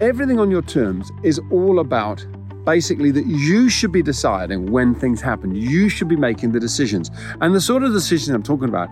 everything 0.00 0.40
on 0.40 0.50
your 0.50 0.62
terms 0.62 1.12
is 1.22 1.40
all 1.50 1.78
about 1.78 2.24
basically 2.64 3.10
that 3.10 3.26
you 3.26 3.68
should 3.68 3.92
be 3.92 4.02
deciding 4.02 4.70
when 4.70 4.94
things 4.94 5.20
happen. 5.20 5.54
You 5.54 5.88
should 5.88 6.08
be 6.08 6.16
making 6.16 6.52
the 6.52 6.60
decisions. 6.60 7.10
And 7.40 7.54
the 7.54 7.60
sort 7.60 7.82
of 7.82 7.92
decisions 7.92 8.34
I'm 8.34 8.42
talking 8.42 8.68
about 8.68 8.88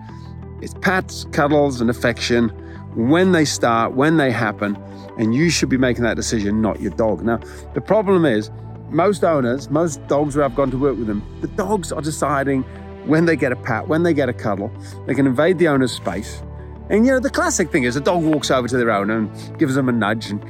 is 0.62 0.74
pats, 0.74 1.24
cuddles, 1.32 1.80
and 1.80 1.90
affection, 1.90 2.48
when 2.94 3.32
they 3.32 3.44
start, 3.44 3.92
when 3.92 4.16
they 4.16 4.30
happen, 4.30 4.76
and 5.18 5.34
you 5.34 5.50
should 5.50 5.68
be 5.68 5.76
making 5.76 6.02
that 6.04 6.16
decision, 6.16 6.60
not 6.60 6.80
your 6.80 6.90
dog. 6.92 7.22
Now, 7.22 7.40
the 7.74 7.80
problem 7.80 8.24
is, 8.24 8.50
most 8.90 9.22
owners, 9.22 9.70
most 9.70 10.04
dogs 10.08 10.34
where 10.34 10.44
I've 10.44 10.54
gone 10.54 10.70
to 10.70 10.78
work 10.78 10.96
with 10.96 11.06
them, 11.06 11.22
the 11.40 11.48
dogs 11.48 11.92
are 11.92 12.00
deciding 12.00 12.62
when 13.06 13.26
they 13.26 13.36
get 13.36 13.52
a 13.52 13.56
pat, 13.56 13.86
when 13.86 14.02
they 14.02 14.14
get 14.14 14.28
a 14.28 14.32
cuddle, 14.32 14.72
they 15.06 15.14
can 15.14 15.26
invade 15.26 15.58
the 15.58 15.68
owner's 15.68 15.92
space. 15.92 16.42
And 16.90 17.04
you 17.04 17.12
know, 17.12 17.20
the 17.20 17.30
classic 17.30 17.70
thing 17.70 17.84
is 17.84 17.96
a 17.96 18.00
dog 18.00 18.22
walks 18.22 18.50
over 18.50 18.66
to 18.66 18.76
their 18.76 18.90
owner 18.90 19.18
and 19.18 19.58
gives 19.58 19.74
them 19.74 19.88
a 19.88 19.92
nudge 19.92 20.30
and 20.30 20.42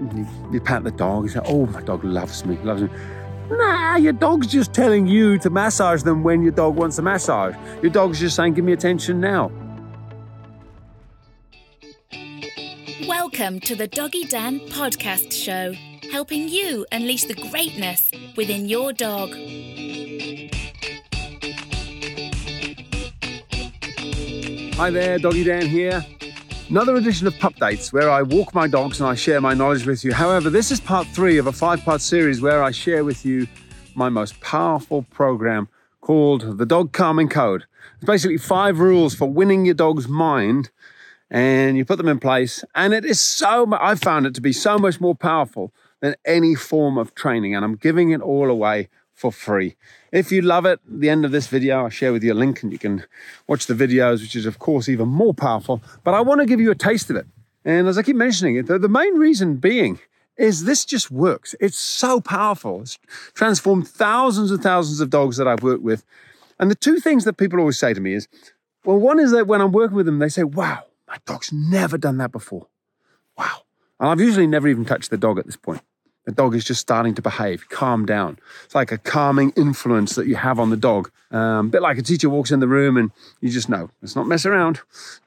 you, 0.00 0.26
you 0.52 0.60
pat 0.60 0.84
the 0.84 0.90
dog. 0.90 1.24
You 1.24 1.30
say, 1.30 1.40
Oh, 1.44 1.66
my 1.66 1.82
dog 1.82 2.04
loves 2.04 2.44
me, 2.44 2.56
loves 2.58 2.82
me. 2.82 2.88
Nah, 3.50 3.96
your 3.96 4.12
dog's 4.12 4.46
just 4.46 4.72
telling 4.72 5.06
you 5.06 5.38
to 5.38 5.50
massage 5.50 6.02
them 6.02 6.22
when 6.22 6.42
your 6.42 6.52
dog 6.52 6.76
wants 6.76 6.98
a 6.98 7.02
massage. 7.02 7.54
Your 7.82 7.90
dog's 7.90 8.20
just 8.20 8.36
saying, 8.36 8.54
Give 8.54 8.64
me 8.64 8.72
attention 8.72 9.20
now. 9.20 9.50
Welcome 13.08 13.60
to 13.60 13.74
the 13.74 13.88
Doggy 13.88 14.24
Dan 14.24 14.60
podcast 14.60 15.32
show, 15.32 15.72
helping 16.10 16.48
you 16.48 16.86
unleash 16.92 17.24
the 17.24 17.34
greatness 17.50 18.10
within 18.36 18.68
your 18.68 18.92
dog. 18.92 19.30
Hi 24.74 24.90
there, 24.90 25.18
Doggy 25.18 25.44
Dan 25.44 25.66
here. 25.66 26.04
Another 26.70 26.94
edition 26.94 27.26
of 27.26 27.36
Pup 27.36 27.56
Dates 27.56 27.92
where 27.92 28.08
I 28.08 28.22
walk 28.22 28.54
my 28.54 28.68
dogs 28.68 29.00
and 29.00 29.08
I 29.08 29.16
share 29.16 29.40
my 29.40 29.54
knowledge 29.54 29.86
with 29.86 30.04
you. 30.04 30.12
However, 30.12 30.50
this 30.50 30.70
is 30.70 30.78
part 30.78 31.04
three 31.08 31.36
of 31.36 31.48
a 31.48 31.52
five 31.52 31.84
part 31.84 32.00
series 32.00 32.40
where 32.40 32.62
I 32.62 32.70
share 32.70 33.02
with 33.02 33.26
you 33.26 33.48
my 33.96 34.08
most 34.08 34.40
powerful 34.40 35.02
program 35.10 35.68
called 36.00 36.58
the 36.58 36.64
Dog 36.64 36.92
Calming 36.92 37.28
Code. 37.28 37.64
It's 37.96 38.04
basically 38.04 38.38
five 38.38 38.78
rules 38.78 39.16
for 39.16 39.26
winning 39.26 39.64
your 39.64 39.74
dog's 39.74 40.06
mind 40.06 40.70
and 41.28 41.76
you 41.76 41.84
put 41.84 41.96
them 41.96 42.06
in 42.06 42.20
place. 42.20 42.62
And 42.72 42.94
it 42.94 43.04
is 43.04 43.20
so, 43.20 43.66
I 43.72 43.96
found 43.96 44.26
it 44.26 44.34
to 44.36 44.40
be 44.40 44.52
so 44.52 44.78
much 44.78 45.00
more 45.00 45.16
powerful 45.16 45.72
than 45.98 46.14
any 46.24 46.54
form 46.54 46.98
of 46.98 47.16
training. 47.16 47.52
And 47.52 47.64
I'm 47.64 47.74
giving 47.74 48.12
it 48.12 48.20
all 48.20 48.48
away 48.48 48.88
for 49.20 49.30
free. 49.30 49.76
If 50.12 50.32
you 50.32 50.40
love 50.40 50.64
it, 50.64 50.80
the 50.88 51.10
end 51.10 51.26
of 51.26 51.30
this 51.30 51.46
video, 51.46 51.82
I'll 51.82 51.90
share 51.90 52.10
with 52.10 52.24
you 52.24 52.32
a 52.32 52.42
link 52.42 52.62
and 52.62 52.72
you 52.72 52.78
can 52.78 53.04
watch 53.46 53.66
the 53.66 53.74
videos, 53.74 54.22
which 54.22 54.34
is, 54.34 54.46
of 54.46 54.58
course, 54.58 54.88
even 54.88 55.08
more 55.08 55.34
powerful. 55.34 55.82
But 56.04 56.14
I 56.14 56.22
want 56.22 56.40
to 56.40 56.46
give 56.46 56.58
you 56.58 56.70
a 56.70 56.74
taste 56.74 57.10
of 57.10 57.16
it. 57.16 57.26
And 57.62 57.86
as 57.86 57.98
I 57.98 58.02
keep 58.02 58.16
mentioning 58.16 58.56
it, 58.56 58.66
the 58.66 58.88
main 58.88 59.18
reason 59.18 59.56
being 59.56 60.00
is 60.38 60.64
this 60.64 60.86
just 60.86 61.10
works. 61.10 61.54
It's 61.60 61.78
so 61.78 62.18
powerful. 62.22 62.80
It's 62.80 62.98
transformed 63.34 63.86
thousands 63.86 64.50
and 64.50 64.62
thousands 64.62 65.02
of 65.02 65.10
dogs 65.10 65.36
that 65.36 65.46
I've 65.46 65.62
worked 65.62 65.82
with. 65.82 66.02
And 66.58 66.70
the 66.70 66.74
two 66.74 66.98
things 66.98 67.26
that 67.26 67.34
people 67.36 67.58
always 67.58 67.78
say 67.78 67.92
to 67.92 68.00
me 68.00 68.14
is, 68.14 68.26
well, 68.86 68.96
one 68.96 69.20
is 69.20 69.32
that 69.32 69.46
when 69.46 69.60
I'm 69.60 69.72
working 69.72 69.98
with 69.98 70.06
them, 70.06 70.18
they 70.18 70.30
say, 70.30 70.44
wow, 70.44 70.84
my 71.06 71.18
dog's 71.26 71.52
never 71.52 71.98
done 71.98 72.16
that 72.16 72.32
before. 72.32 72.68
Wow. 73.36 73.64
And 73.98 74.08
I've 74.08 74.20
usually 74.20 74.46
never 74.46 74.66
even 74.66 74.86
touched 74.86 75.10
the 75.10 75.18
dog 75.18 75.38
at 75.38 75.44
this 75.44 75.58
point. 75.58 75.82
The 76.26 76.32
dog 76.32 76.54
is 76.54 76.64
just 76.64 76.80
starting 76.80 77.14
to 77.14 77.22
behave, 77.22 77.68
calm 77.70 78.04
down. 78.04 78.38
It's 78.64 78.74
like 78.74 78.92
a 78.92 78.98
calming 78.98 79.52
influence 79.56 80.14
that 80.16 80.26
you 80.26 80.36
have 80.36 80.58
on 80.58 80.70
the 80.70 80.76
dog. 80.76 81.10
Um, 81.30 81.66
a 81.66 81.70
bit 81.70 81.82
like 81.82 81.98
a 81.98 82.02
teacher 82.02 82.28
walks 82.28 82.50
in 82.50 82.60
the 82.60 82.68
room 82.68 82.96
and 82.96 83.10
you 83.40 83.48
just 83.48 83.68
know, 83.68 83.90
let's 84.02 84.16
not 84.16 84.26
mess 84.26 84.44
around. 84.44 84.80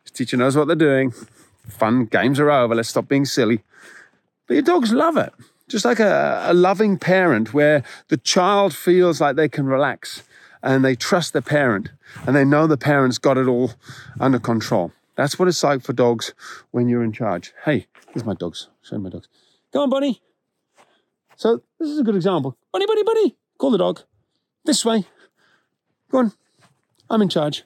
This 0.03 0.11
teacher 0.13 0.37
knows 0.37 0.55
what 0.55 0.67
they're 0.67 0.75
doing. 0.75 1.13
Fun 1.67 2.05
games 2.05 2.39
are 2.39 2.51
over. 2.51 2.75
Let's 2.75 2.89
stop 2.89 3.07
being 3.07 3.25
silly. 3.25 3.63
But 4.47 4.55
your 4.55 4.63
dogs 4.63 4.91
love 4.91 5.17
it. 5.17 5.33
Just 5.67 5.85
like 5.85 5.99
a, 5.99 6.43
a 6.47 6.53
loving 6.53 6.97
parent 6.99 7.53
where 7.53 7.83
the 8.09 8.17
child 8.17 8.75
feels 8.75 9.19
like 9.19 9.35
they 9.35 9.49
can 9.49 9.65
relax 9.65 10.23
and 10.61 10.85
they 10.85 10.95
trust 10.95 11.33
the 11.33 11.41
parent 11.41 11.89
and 12.27 12.35
they 12.35 12.45
know 12.45 12.67
the 12.67 12.77
parent's 12.77 13.17
got 13.17 13.37
it 13.37 13.47
all 13.47 13.71
under 14.19 14.39
control. 14.39 14.91
That's 15.15 15.39
what 15.39 15.47
it's 15.47 15.63
like 15.63 15.81
for 15.81 15.93
dogs 15.93 16.33
when 16.71 16.89
you're 16.89 17.03
in 17.03 17.13
charge. 17.13 17.53
Hey, 17.65 17.87
here's 18.13 18.25
my 18.25 18.33
dogs. 18.33 18.69
Show 18.81 18.97
my 18.97 19.09
dogs. 19.09 19.27
Come 19.71 19.83
on, 19.83 19.89
Bunny. 19.89 20.21
So 21.35 21.61
this 21.79 21.89
is 21.89 21.99
a 21.99 22.03
good 22.03 22.15
example. 22.15 22.57
Buddy, 22.71 22.85
buddy, 22.85 23.03
buddy, 23.03 23.35
Call 23.57 23.71
the 23.71 23.77
dog. 23.77 24.01
This 24.65 24.83
way. 24.83 25.05
Go 26.11 26.17
on. 26.19 26.33
I'm 27.09 27.21
in 27.21 27.29
charge. 27.29 27.63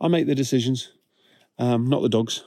I 0.00 0.08
make 0.08 0.26
the 0.26 0.34
decisions, 0.34 0.92
um, 1.58 1.86
not 1.86 2.02
the 2.02 2.08
dogs. 2.08 2.44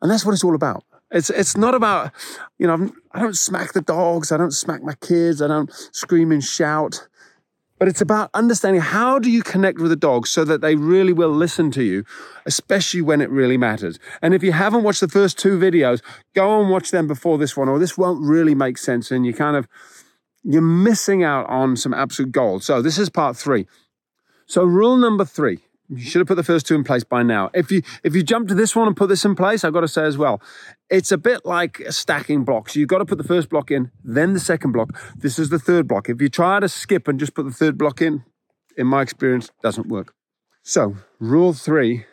And 0.00 0.10
that's 0.10 0.24
what 0.24 0.32
it's 0.32 0.44
all 0.44 0.54
about. 0.54 0.84
It's 1.10 1.28
it's 1.28 1.56
not 1.56 1.74
about, 1.74 2.12
you 2.58 2.66
know, 2.66 2.92
I 3.10 3.20
don't 3.20 3.36
smack 3.36 3.72
the 3.72 3.82
dogs. 3.82 4.30
I 4.30 4.36
don't 4.36 4.52
smack 4.52 4.82
my 4.82 4.94
kids. 4.94 5.42
I 5.42 5.48
don't 5.48 5.70
scream 5.92 6.30
and 6.30 6.42
shout. 6.42 7.08
But 7.80 7.88
it's 7.88 8.02
about 8.02 8.28
understanding 8.34 8.82
how 8.82 9.18
do 9.18 9.30
you 9.30 9.42
connect 9.42 9.80
with 9.80 9.90
a 9.90 9.96
dog 9.96 10.26
so 10.26 10.44
that 10.44 10.60
they 10.60 10.76
really 10.76 11.14
will 11.14 11.30
listen 11.30 11.70
to 11.70 11.82
you, 11.82 12.04
especially 12.44 13.00
when 13.00 13.22
it 13.22 13.30
really 13.30 13.56
matters. 13.56 13.98
And 14.20 14.34
if 14.34 14.42
you 14.42 14.52
haven't 14.52 14.82
watched 14.82 15.00
the 15.00 15.08
first 15.08 15.38
two 15.38 15.58
videos, 15.58 16.02
go 16.34 16.60
and 16.60 16.70
watch 16.70 16.90
them 16.90 17.06
before 17.06 17.38
this 17.38 17.56
one, 17.56 17.70
or 17.70 17.78
this 17.78 17.96
won't 17.96 18.22
really 18.22 18.54
make 18.54 18.76
sense. 18.76 19.10
And 19.10 19.24
you 19.24 19.32
kind 19.32 19.56
of, 19.56 19.66
you're 20.44 20.60
missing 20.60 21.24
out 21.24 21.48
on 21.48 21.74
some 21.74 21.94
absolute 21.94 22.32
gold. 22.32 22.62
So 22.62 22.82
this 22.82 22.98
is 22.98 23.08
part 23.08 23.34
three. 23.34 23.66
So 24.44 24.62
rule 24.62 24.98
number 24.98 25.24
three 25.24 25.60
you 25.90 26.04
should 26.04 26.20
have 26.20 26.28
put 26.28 26.36
the 26.36 26.44
first 26.44 26.66
two 26.66 26.76
in 26.76 26.84
place 26.84 27.02
by 27.02 27.22
now. 27.22 27.50
If 27.52 27.70
you 27.72 27.82
if 28.04 28.14
you 28.14 28.22
jump 28.22 28.48
to 28.48 28.54
this 28.54 28.76
one 28.76 28.86
and 28.86 28.96
put 28.96 29.08
this 29.08 29.24
in 29.24 29.34
place, 29.34 29.64
I've 29.64 29.72
got 29.72 29.80
to 29.80 29.88
say 29.88 30.04
as 30.04 30.16
well, 30.16 30.40
it's 30.88 31.10
a 31.10 31.18
bit 31.18 31.44
like 31.44 31.82
stacking 31.90 32.44
blocks. 32.44 32.76
You've 32.76 32.88
got 32.88 32.98
to 32.98 33.04
put 33.04 33.18
the 33.18 33.24
first 33.24 33.48
block 33.48 33.70
in, 33.70 33.90
then 34.04 34.32
the 34.32 34.40
second 34.40 34.72
block. 34.72 34.96
This 35.16 35.38
is 35.38 35.48
the 35.48 35.58
third 35.58 35.88
block. 35.88 36.08
If 36.08 36.22
you 36.22 36.28
try 36.28 36.60
to 36.60 36.68
skip 36.68 37.08
and 37.08 37.18
just 37.18 37.34
put 37.34 37.44
the 37.44 37.52
third 37.52 37.76
block 37.76 38.00
in, 38.00 38.24
in 38.76 38.86
my 38.86 39.02
experience, 39.02 39.50
doesn't 39.62 39.88
work. 39.88 40.14
So 40.62 40.96
rule 41.18 41.52
three 41.52 42.06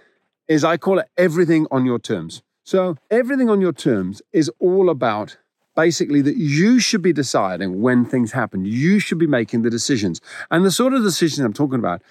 is 0.48 0.64
I 0.64 0.78
call 0.78 1.00
it 1.00 1.08
everything 1.18 1.68
on 1.70 1.86
your 1.86 2.00
terms. 2.00 2.42
So 2.64 2.96
everything 3.12 3.50
on 3.50 3.62
your 3.62 3.74
terms 3.74 4.22
is 4.34 4.50
all 4.60 4.90
about 4.90 5.38
basically 5.76 6.22
that 6.24 6.38
you 6.38 6.80
should 6.80 7.04
be 7.04 7.14
deciding 7.14 7.82
when 7.82 8.04
things 8.04 8.32
happen. 8.32 8.66
You 8.66 9.00
should 9.00 9.20
be 9.20 9.28
making 9.28 9.62
the 9.62 9.70
decisions. 9.70 10.20
And 10.50 10.66
the 10.66 10.72
sort 10.72 10.94
of 10.94 11.04
decisions 11.04 11.46
I'm 11.46 11.54
talking 11.54 11.78
about 11.78 12.02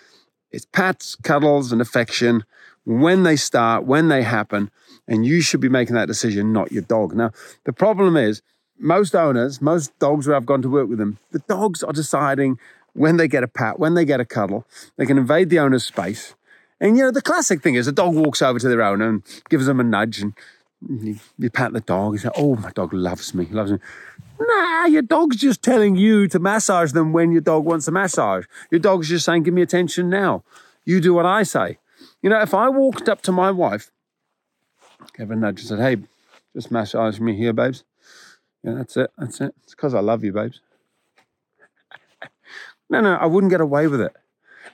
it's 0.50 0.66
pats, 0.66 1.16
cuddles, 1.16 1.72
and 1.72 1.80
affection 1.80 2.44
when 2.84 3.24
they 3.24 3.36
start, 3.36 3.84
when 3.84 4.08
they 4.08 4.22
happen, 4.22 4.70
and 5.08 5.26
you 5.26 5.40
should 5.40 5.60
be 5.60 5.68
making 5.68 5.94
that 5.96 6.06
decision, 6.06 6.52
not 6.52 6.72
your 6.72 6.82
dog. 6.82 7.14
Now, 7.14 7.32
the 7.64 7.72
problem 7.72 8.16
is, 8.16 8.42
most 8.78 9.14
owners, 9.14 9.60
most 9.60 9.98
dogs 9.98 10.26
where 10.26 10.36
I've 10.36 10.46
gone 10.46 10.62
to 10.62 10.68
work 10.68 10.88
with 10.88 10.98
them, 10.98 11.18
the 11.32 11.40
dogs 11.40 11.82
are 11.82 11.92
deciding 11.92 12.58
when 12.92 13.16
they 13.16 13.28
get 13.28 13.42
a 13.42 13.48
pat, 13.48 13.78
when 13.78 13.94
they 13.94 14.04
get 14.04 14.20
a 14.20 14.24
cuddle, 14.24 14.66
they 14.96 15.06
can 15.06 15.18
invade 15.18 15.50
the 15.50 15.58
owner's 15.58 15.84
space. 15.84 16.34
And 16.80 16.96
you 16.96 17.04
know, 17.04 17.10
the 17.10 17.22
classic 17.22 17.62
thing 17.62 17.74
is 17.74 17.86
a 17.86 17.92
dog 17.92 18.14
walks 18.14 18.42
over 18.42 18.58
to 18.58 18.68
their 18.68 18.82
owner 18.82 19.08
and 19.08 19.22
gives 19.48 19.66
them 19.66 19.80
a 19.80 19.84
nudge 19.84 20.20
and 20.20 20.34
you, 20.88 21.18
you 21.38 21.50
pat 21.50 21.72
the 21.72 21.80
dog. 21.80 22.14
You 22.14 22.18
say, 22.18 22.30
Oh, 22.36 22.56
my 22.56 22.70
dog 22.70 22.92
loves 22.92 23.34
me, 23.34 23.46
loves 23.46 23.72
me. 23.72 23.78
Nah, 24.38 24.86
your 24.86 25.02
dog's 25.02 25.36
just 25.36 25.62
telling 25.62 25.96
you 25.96 26.28
to 26.28 26.38
massage 26.38 26.92
them 26.92 27.12
when 27.12 27.32
your 27.32 27.40
dog 27.40 27.64
wants 27.64 27.88
a 27.88 27.92
massage. 27.92 28.44
Your 28.70 28.80
dog's 28.80 29.08
just 29.08 29.24
saying, 29.24 29.44
Give 29.44 29.54
me 29.54 29.62
attention 29.62 30.10
now. 30.10 30.44
You 30.84 31.00
do 31.00 31.14
what 31.14 31.26
I 31.26 31.42
say. 31.42 31.78
You 32.22 32.30
know, 32.30 32.40
if 32.40 32.54
I 32.54 32.68
walked 32.68 33.08
up 33.08 33.22
to 33.22 33.32
my 33.32 33.50
wife, 33.50 33.90
gave 35.16 35.28
her 35.28 35.34
a 35.34 35.36
nudge 35.36 35.60
and 35.60 35.68
said, 35.68 35.78
Hey, 35.78 36.02
just 36.54 36.70
massage 36.70 37.18
me 37.18 37.36
here, 37.36 37.52
babes. 37.52 37.84
Yeah, 38.62 38.74
that's 38.74 38.96
it. 38.96 39.10
That's 39.16 39.40
it. 39.40 39.54
It's 39.62 39.74
because 39.74 39.94
I 39.94 40.00
love 40.00 40.24
you, 40.24 40.32
babes. 40.32 40.60
no, 42.90 43.00
no, 43.00 43.14
I 43.14 43.26
wouldn't 43.26 43.50
get 43.50 43.60
away 43.60 43.86
with 43.86 44.00
it. 44.00 44.14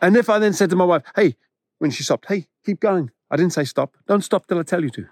And 0.00 0.16
if 0.16 0.28
I 0.28 0.38
then 0.38 0.52
said 0.52 0.70
to 0.70 0.76
my 0.76 0.84
wife, 0.84 1.02
Hey, 1.14 1.36
when 1.78 1.90
she 1.90 2.02
stopped, 2.02 2.26
Hey, 2.28 2.46
keep 2.64 2.80
going. 2.80 3.10
I 3.30 3.36
didn't 3.36 3.52
say 3.52 3.64
stop. 3.64 3.96
Don't 4.06 4.22
stop 4.22 4.46
till 4.46 4.58
I 4.58 4.62
tell 4.62 4.82
you 4.82 4.90
to. 4.90 5.06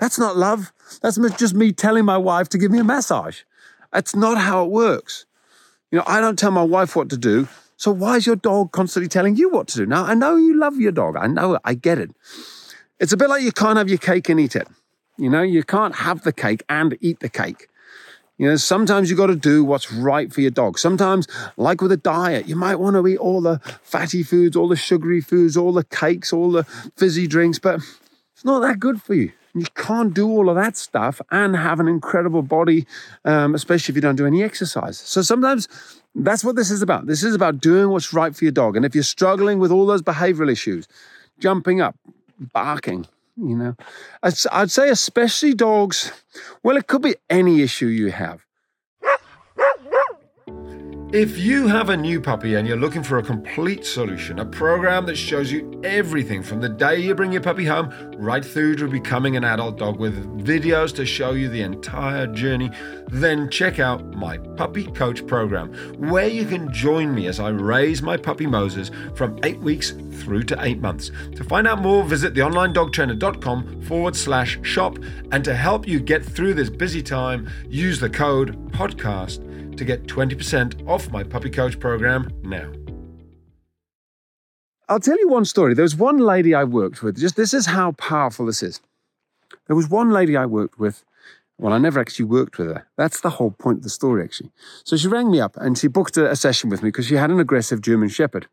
That's 0.00 0.18
not 0.18 0.36
love. 0.36 0.72
That's 1.02 1.18
just 1.36 1.54
me 1.54 1.72
telling 1.72 2.04
my 2.04 2.16
wife 2.16 2.48
to 2.50 2.58
give 2.58 2.70
me 2.70 2.78
a 2.78 2.84
massage. 2.84 3.42
That's 3.92 4.14
not 4.14 4.38
how 4.38 4.64
it 4.64 4.70
works. 4.70 5.26
You 5.90 5.98
know, 5.98 6.04
I 6.06 6.20
don't 6.20 6.38
tell 6.38 6.50
my 6.50 6.62
wife 6.62 6.94
what 6.96 7.08
to 7.10 7.16
do. 7.16 7.48
So 7.76 7.92
why 7.92 8.16
is 8.16 8.26
your 8.26 8.36
dog 8.36 8.72
constantly 8.72 9.08
telling 9.08 9.36
you 9.36 9.50
what 9.50 9.68
to 9.68 9.78
do? 9.78 9.86
Now, 9.86 10.04
I 10.04 10.14
know 10.14 10.36
you 10.36 10.58
love 10.58 10.78
your 10.78 10.92
dog. 10.92 11.16
I 11.16 11.26
know 11.26 11.54
it. 11.54 11.62
I 11.64 11.74
get 11.74 11.98
it. 11.98 12.10
It's 12.98 13.12
a 13.12 13.16
bit 13.16 13.28
like 13.28 13.42
you 13.42 13.52
can't 13.52 13.78
have 13.78 13.88
your 13.88 13.98
cake 13.98 14.28
and 14.28 14.40
eat 14.40 14.56
it. 14.56 14.66
You 15.16 15.30
know, 15.30 15.42
you 15.42 15.62
can't 15.62 15.94
have 15.94 16.22
the 16.22 16.32
cake 16.32 16.64
and 16.68 16.96
eat 17.00 17.20
the 17.20 17.28
cake. 17.28 17.68
You 18.36 18.48
know, 18.48 18.56
sometimes 18.56 19.10
you 19.10 19.16
got 19.16 19.26
to 19.26 19.36
do 19.36 19.64
what's 19.64 19.92
right 19.92 20.32
for 20.32 20.40
your 20.40 20.52
dog. 20.52 20.78
Sometimes, 20.78 21.26
like 21.56 21.80
with 21.80 21.90
a 21.90 21.96
diet, 21.96 22.46
you 22.46 22.54
might 22.54 22.76
want 22.76 22.94
to 22.94 23.06
eat 23.06 23.18
all 23.18 23.40
the 23.40 23.58
fatty 23.82 24.22
foods, 24.22 24.56
all 24.56 24.68
the 24.68 24.76
sugary 24.76 25.20
foods, 25.20 25.56
all 25.56 25.72
the 25.72 25.84
cakes, 25.84 26.32
all 26.32 26.52
the 26.52 26.64
fizzy 26.96 27.26
drinks, 27.26 27.58
but 27.58 27.80
it's 28.32 28.44
not 28.44 28.60
that 28.60 28.78
good 28.78 29.02
for 29.02 29.14
you. 29.14 29.32
You 29.60 29.66
can't 29.74 30.14
do 30.14 30.28
all 30.28 30.48
of 30.48 30.56
that 30.56 30.76
stuff 30.76 31.20
and 31.30 31.56
have 31.56 31.80
an 31.80 31.88
incredible 31.88 32.42
body, 32.42 32.86
um, 33.24 33.54
especially 33.54 33.92
if 33.92 33.96
you 33.96 34.02
don't 34.02 34.16
do 34.16 34.26
any 34.26 34.42
exercise. 34.42 34.98
So 34.98 35.22
sometimes 35.22 35.68
that's 36.14 36.44
what 36.44 36.56
this 36.56 36.70
is 36.70 36.82
about. 36.82 37.06
This 37.06 37.22
is 37.22 37.34
about 37.34 37.60
doing 37.60 37.90
what's 37.90 38.12
right 38.12 38.34
for 38.34 38.44
your 38.44 38.52
dog. 38.52 38.76
And 38.76 38.84
if 38.84 38.94
you're 38.94 39.04
struggling 39.04 39.58
with 39.58 39.70
all 39.70 39.86
those 39.86 40.02
behavioral 40.02 40.50
issues, 40.50 40.88
jumping 41.38 41.80
up, 41.80 41.96
barking, 42.52 43.06
you 43.36 43.56
know. 43.56 43.76
I'd, 44.22 44.34
I'd 44.50 44.70
say, 44.70 44.88
especially 44.90 45.54
dogs, 45.54 46.12
well, 46.62 46.76
it 46.76 46.86
could 46.86 47.02
be 47.02 47.14
any 47.30 47.62
issue 47.62 47.86
you 47.86 48.10
have. 48.10 48.44
If 51.10 51.38
you 51.38 51.68
have 51.68 51.88
a 51.88 51.96
new 51.96 52.20
puppy 52.20 52.56
and 52.56 52.68
you're 52.68 52.76
looking 52.76 53.02
for 53.02 53.16
a 53.16 53.22
complete 53.22 53.86
solution, 53.86 54.40
a 54.40 54.44
program 54.44 55.06
that 55.06 55.16
shows 55.16 55.50
you 55.50 55.80
everything 55.82 56.42
from 56.42 56.60
the 56.60 56.68
day 56.68 56.98
you 56.98 57.14
bring 57.14 57.32
your 57.32 57.40
puppy 57.40 57.64
home 57.64 57.90
right 58.18 58.44
through 58.44 58.76
to 58.76 58.88
becoming 58.88 59.34
an 59.34 59.42
adult 59.42 59.78
dog 59.78 59.98
with 59.98 60.22
videos 60.44 60.94
to 60.96 61.06
show 61.06 61.30
you 61.30 61.48
the 61.48 61.62
entire 61.62 62.26
journey, 62.26 62.70
then 63.10 63.48
check 63.48 63.78
out 63.78 64.04
my 64.16 64.36
Puppy 64.36 64.84
Coach 64.84 65.26
program, 65.26 65.72
where 65.96 66.28
you 66.28 66.44
can 66.44 66.70
join 66.74 67.14
me 67.14 67.26
as 67.26 67.40
I 67.40 67.48
raise 67.48 68.02
my 68.02 68.18
puppy 68.18 68.46
Moses 68.46 68.90
from 69.14 69.38
eight 69.44 69.60
weeks 69.60 69.92
through 70.12 70.42
to 70.42 70.62
eight 70.62 70.78
months. 70.78 71.10
To 71.36 71.42
find 71.42 71.66
out 71.66 71.80
more, 71.80 72.04
visit 72.04 72.34
theonlinedogtrainer.com 72.34 73.80
forward 73.80 74.14
slash 74.14 74.58
shop. 74.60 74.98
And 75.32 75.42
to 75.46 75.54
help 75.54 75.88
you 75.88 76.00
get 76.00 76.22
through 76.22 76.52
this 76.52 76.68
busy 76.68 77.02
time, 77.02 77.48
use 77.66 77.98
the 77.98 78.10
code 78.10 78.70
podcast 78.72 79.47
to 79.78 79.84
get 79.84 80.06
20% 80.06 80.86
off 80.86 81.10
my 81.10 81.22
Puppy 81.22 81.50
Coach 81.50 81.80
program 81.80 82.30
now. 82.42 82.70
I'll 84.88 85.00
tell 85.00 85.18
you 85.18 85.28
one 85.28 85.44
story. 85.44 85.74
There 85.74 85.82
was 85.82 85.96
one 85.96 86.18
lady 86.18 86.54
I 86.54 86.64
worked 86.64 87.02
with. 87.02 87.18
Just 87.18 87.36
this 87.36 87.52
is 87.52 87.66
how 87.66 87.92
powerful 87.92 88.46
this 88.46 88.62
is. 88.62 88.80
There 89.66 89.76
was 89.76 89.88
one 89.88 90.10
lady 90.10 90.36
I 90.36 90.46
worked 90.46 90.78
with. 90.78 91.04
Well, 91.58 91.72
I 91.72 91.78
never 91.78 92.00
actually 92.00 92.26
worked 92.26 92.56
with 92.56 92.68
her. 92.68 92.86
That's 92.96 93.20
the 93.20 93.30
whole 93.30 93.50
point 93.50 93.78
of 93.78 93.82
the 93.82 93.90
story, 93.90 94.22
actually. 94.22 94.50
So 94.84 94.96
she 94.96 95.08
rang 95.08 95.30
me 95.30 95.40
up 95.40 95.56
and 95.56 95.76
she 95.76 95.88
booked 95.88 96.16
a, 96.16 96.30
a 96.30 96.36
session 96.36 96.70
with 96.70 96.82
me 96.82 96.88
because 96.88 97.06
she 97.06 97.16
had 97.16 97.30
an 97.30 97.40
aggressive 97.40 97.80
German 97.80 98.08
Shepherd. 98.08 98.46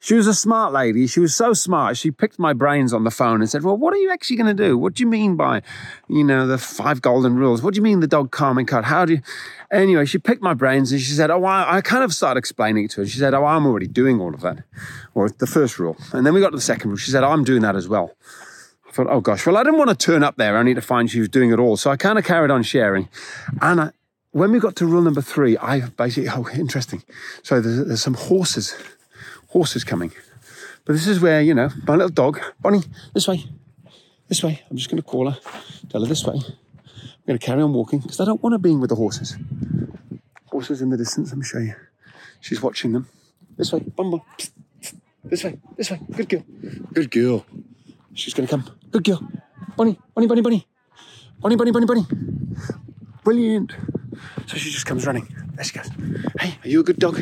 She 0.00 0.14
was 0.14 0.28
a 0.28 0.34
smart 0.34 0.72
lady. 0.72 1.08
She 1.08 1.18
was 1.18 1.34
so 1.34 1.52
smart. 1.52 1.96
She 1.96 2.12
picked 2.12 2.38
my 2.38 2.52
brains 2.52 2.92
on 2.92 3.02
the 3.02 3.10
phone 3.10 3.40
and 3.40 3.50
said, 3.50 3.64
Well, 3.64 3.76
what 3.76 3.92
are 3.92 3.96
you 3.96 4.12
actually 4.12 4.36
going 4.36 4.56
to 4.56 4.62
do? 4.62 4.78
What 4.78 4.94
do 4.94 5.02
you 5.02 5.08
mean 5.08 5.34
by, 5.34 5.62
you 6.08 6.22
know, 6.22 6.46
the 6.46 6.56
five 6.56 7.02
golden 7.02 7.34
rules? 7.34 7.62
What 7.62 7.74
do 7.74 7.78
you 7.78 7.82
mean 7.82 7.98
the 7.98 8.06
dog 8.06 8.30
calming 8.30 8.66
code? 8.66 8.84
How 8.84 9.04
do 9.04 9.14
you. 9.14 9.20
Anyway, 9.72 10.04
she 10.04 10.18
picked 10.18 10.40
my 10.40 10.54
brains 10.54 10.92
and 10.92 11.00
she 11.00 11.12
said, 11.12 11.30
Oh, 11.30 11.44
I, 11.44 11.78
I 11.78 11.80
kind 11.80 12.04
of 12.04 12.14
started 12.14 12.38
explaining 12.38 12.84
it 12.84 12.92
to 12.92 13.00
her. 13.00 13.06
She 13.06 13.18
said, 13.18 13.34
Oh, 13.34 13.44
I'm 13.44 13.66
already 13.66 13.88
doing 13.88 14.20
all 14.20 14.32
of 14.32 14.40
that. 14.42 14.62
Or 15.14 15.28
the 15.28 15.48
first 15.48 15.80
rule. 15.80 15.96
And 16.12 16.24
then 16.24 16.32
we 16.32 16.40
got 16.40 16.50
to 16.50 16.56
the 16.56 16.62
second 16.62 16.90
rule. 16.90 16.96
She 16.96 17.10
said, 17.10 17.24
I'm 17.24 17.42
doing 17.42 17.62
that 17.62 17.74
as 17.74 17.88
well. 17.88 18.14
I 18.88 18.92
thought, 18.92 19.08
Oh 19.10 19.20
gosh, 19.20 19.46
well, 19.46 19.56
I 19.56 19.64
didn't 19.64 19.78
want 19.78 19.90
to 19.90 19.96
turn 19.96 20.22
up 20.22 20.36
there 20.36 20.56
only 20.56 20.74
to 20.74 20.80
find 20.80 21.10
she 21.10 21.18
was 21.18 21.28
doing 21.28 21.50
it 21.52 21.58
all. 21.58 21.76
So 21.76 21.90
I 21.90 21.96
kind 21.96 22.20
of 22.20 22.24
carried 22.24 22.52
on 22.52 22.62
sharing. 22.62 23.08
And 23.60 23.80
I, 23.80 23.90
when 24.30 24.52
we 24.52 24.60
got 24.60 24.76
to 24.76 24.86
rule 24.86 25.02
number 25.02 25.22
three, 25.22 25.58
I 25.58 25.80
basically, 25.80 26.28
oh, 26.28 26.46
interesting. 26.54 27.02
So 27.42 27.60
there's, 27.60 27.84
there's 27.84 28.02
some 28.02 28.14
horses 28.14 28.76
horses 29.48 29.84
coming. 29.84 30.12
But 30.84 30.94
this 30.94 31.06
is 31.06 31.20
where, 31.20 31.42
you 31.42 31.54
know, 31.54 31.70
my 31.86 31.94
little 31.94 32.08
dog, 32.08 32.40
Bonnie, 32.60 32.82
this 33.12 33.28
way, 33.28 33.44
this 34.28 34.42
way. 34.42 34.62
I'm 34.70 34.76
just 34.76 34.88
going 34.90 35.02
to 35.02 35.06
call 35.06 35.30
her, 35.30 35.38
tell 35.90 36.00
her 36.00 36.06
this 36.06 36.24
way. 36.24 36.36
I'm 36.36 37.26
going 37.26 37.38
to 37.38 37.44
carry 37.44 37.60
on 37.60 37.72
walking 37.74 37.98
because 38.00 38.20
I 38.20 38.24
don't 38.24 38.42
want 38.42 38.54
her 38.54 38.58
being 38.58 38.80
with 38.80 38.90
the 38.90 38.96
horses. 38.96 39.36
Horses 40.46 40.80
in 40.80 40.90
the 40.90 40.96
distance, 40.96 41.30
let 41.30 41.38
me 41.38 41.44
show 41.44 41.58
you. 41.58 41.74
She's 42.40 42.62
watching 42.62 42.92
them. 42.92 43.08
This 43.56 43.72
way, 43.72 43.80
Bumble. 43.80 44.24
This 45.24 45.44
way, 45.44 45.58
this 45.76 45.90
way. 45.90 46.00
Good 46.10 46.28
girl. 46.28 46.44
Good 46.94 47.10
girl. 47.10 47.44
She's 48.14 48.32
going 48.32 48.46
to 48.46 48.50
come. 48.50 48.70
Good 48.90 49.04
girl. 49.04 49.28
Bonnie, 49.76 49.98
Bonnie, 50.14 50.26
Bonnie, 50.26 50.40
Bonnie. 50.40 50.66
Bonnie, 51.40 51.56
Bonnie, 51.56 51.70
Bonnie, 51.70 51.86
Bonnie. 51.86 52.06
Brilliant. 53.24 53.74
So 54.46 54.56
she 54.56 54.70
just 54.70 54.86
comes 54.86 55.06
running. 55.06 55.28
There 55.54 55.64
she 55.64 55.76
goes. 55.76 55.90
Hey, 56.40 56.56
are 56.64 56.68
you 56.68 56.80
a 56.80 56.82
good 56.82 56.98
dog? 56.98 57.20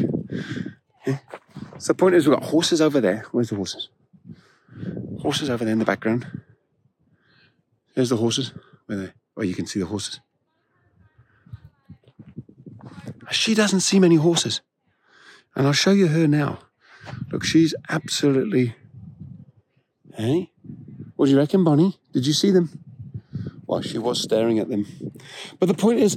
So 1.86 1.92
the 1.92 1.98
point 1.98 2.16
is, 2.16 2.26
we've 2.26 2.36
got 2.36 2.48
horses 2.48 2.80
over 2.80 3.00
there. 3.00 3.26
Where's 3.30 3.50
the 3.50 3.54
horses? 3.54 3.90
Horses 5.20 5.48
over 5.48 5.64
there 5.64 5.72
in 5.72 5.78
the 5.78 5.84
background. 5.84 6.26
There's 7.94 8.08
the 8.08 8.16
horses. 8.16 8.52
Where 8.86 8.98
they? 8.98 9.12
Oh, 9.36 9.42
you 9.42 9.54
can 9.54 9.68
see 9.68 9.78
the 9.78 9.86
horses. 9.86 10.18
She 13.30 13.54
doesn't 13.54 13.82
see 13.82 14.00
many 14.00 14.16
horses. 14.16 14.62
And 15.54 15.64
I'll 15.64 15.72
show 15.72 15.92
you 15.92 16.08
her 16.08 16.26
now. 16.26 16.58
Look, 17.30 17.44
she's 17.44 17.72
absolutely. 17.88 18.74
Hey? 20.12 20.50
What 21.14 21.26
do 21.26 21.30
you 21.30 21.38
reckon, 21.38 21.62
Bonnie? 21.62 22.00
Did 22.12 22.26
you 22.26 22.32
see 22.32 22.50
them? 22.50 22.82
Well, 23.68 23.80
she 23.82 23.98
was 23.98 24.20
staring 24.20 24.58
at 24.58 24.68
them. 24.68 24.88
But 25.60 25.66
the 25.66 25.74
point 25.74 26.00
is, 26.00 26.16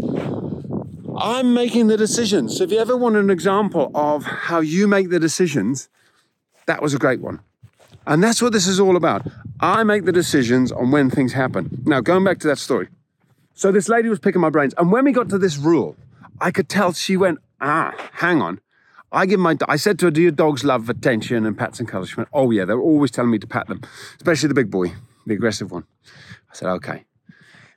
I'm 1.20 1.54
making 1.54 1.88
the 1.88 1.98
decisions. 1.98 2.58
So 2.58 2.64
if 2.64 2.72
you 2.72 2.80
ever 2.80 2.96
want 2.96 3.18
an 3.18 3.30
example 3.30 3.92
of 3.94 4.24
how 4.24 4.62
you 4.62 4.88
make 4.88 5.10
the 5.10 5.20
decisions, 5.20 5.90
that 6.66 6.82
was 6.82 6.94
a 6.94 6.98
great 6.98 7.20
one. 7.20 7.42
And 8.08 8.24
that's 8.24 8.42
what 8.42 8.54
this 8.54 8.68
is 8.68 8.80
all 8.80 8.96
about. 8.96 9.28
I 9.60 9.84
make 9.84 10.06
the 10.06 10.12
decisions 10.12 10.72
on 10.72 10.92
when 10.92 11.10
things 11.10 11.34
happen. 11.34 11.84
Now, 11.86 12.00
going 12.00 12.24
back 12.24 12.40
to 12.40 12.48
that 12.48 12.58
story. 12.58 12.88
So 13.54 13.72
this 13.72 13.90
lady 13.90 14.08
was 14.08 14.20
picking 14.20 14.40
my 14.40 14.50
brains. 14.50 14.74
And 14.78 14.92
when 14.92 15.04
we 15.04 15.12
got 15.12 15.30
to 15.30 15.38
this 15.38 15.58
rule, 15.58 15.98
I 16.40 16.52
could 16.52 16.70
tell 16.70 16.94
she 16.94 17.18
went, 17.18 17.40
ah, 17.60 17.94
hang 18.14 18.42
on. 18.42 18.62
I 19.12 19.26
give 19.26 19.40
my, 19.40 19.58
I 19.68 19.76
said 19.76 20.00
to 20.00 20.06
her, 20.06 20.12
do 20.12 20.22
your 20.22 20.32
dogs 20.32 20.64
love 20.64 20.90
attention 20.90 21.46
and 21.46 21.58
pats 21.58 21.80
and 21.80 21.88
cuddles? 21.88 22.10
She 22.10 22.16
went, 22.16 22.30
oh 22.32 22.52
yeah, 22.52 22.64
they're 22.64 22.80
always 22.80 23.12
telling 23.12 23.32
me 23.32 23.40
to 23.40 23.48
pat 23.48 23.68
them, 23.68 23.82
especially 24.18 24.48
the 24.48 24.54
big 24.54 24.72
boy, 24.72 24.94
the 25.26 25.34
aggressive 25.34 25.72
one. 25.72 25.84
I 26.52 26.56
said, 26.56 26.70
okay. 26.70 27.06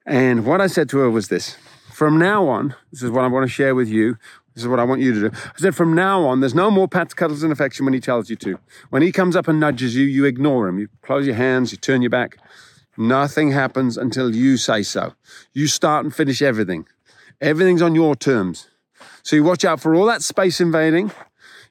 And 0.07 0.47
what 0.47 0.61
I 0.61 0.67
said 0.67 0.89
to 0.91 0.99
her 0.99 1.11
was 1.11 1.29
this 1.29 1.57
from 2.03 2.19
now 2.19 2.49
on, 2.49 2.75
this 2.91 3.01
is 3.05 3.13
what 3.13 3.25
I 3.25 3.29
want 3.29 3.47
to 3.47 3.49
share 3.49 3.77
with 3.77 3.89
you. 3.89 4.19
This 4.57 4.65
is 4.65 4.69
what 4.69 4.81
I 4.81 4.83
want 4.83 5.03
you 5.03 5.15
to 5.15 5.31
do. 5.31 5.37
I 5.37 5.59
said, 5.59 5.77
from 5.77 5.95
now 5.95 6.25
on, 6.25 6.41
there's 6.41 6.53
no 6.53 6.69
more 6.69 6.89
pats, 6.89 7.15
cuddles, 7.15 7.45
and 7.45 7.53
affection 7.53 7.85
when 7.85 7.95
he 7.95 8.01
tells 8.01 8.29
you 8.29 8.35
to. 8.35 8.59
When 8.91 9.03
he 9.03 9.13
comes 9.13 9.37
up 9.37 9.47
and 9.47 9.61
nudges 9.61 9.95
you, 9.95 10.05
you 10.05 10.25
ignore 10.25 10.67
him. 10.67 10.81
You 10.81 10.89
close 11.03 11.27
your 11.27 11.37
hands, 11.37 11.71
you 11.71 11.79
turn 11.79 12.03
your 12.03 12.11
back. 12.11 12.39
Nothing 12.97 13.53
happens 13.53 13.97
until 13.97 14.35
you 14.35 14.57
say 14.57 14.83
so. 14.83 15.13
You 15.53 15.69
start 15.69 16.05
and 16.05 16.13
finish 16.13 16.43
everything. 16.43 16.87
Everything's 17.41 17.83
on 17.83 17.95
your 17.95 18.17
terms. 18.17 18.69
So 19.23 19.37
you 19.37 19.45
watch 19.45 19.65
out 19.65 19.79
for 19.81 19.95
all 19.95 20.07
that 20.07 20.23
space 20.23 20.61
invading. 20.61 21.13